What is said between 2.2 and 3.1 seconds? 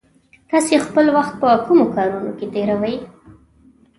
کې تېروئ؟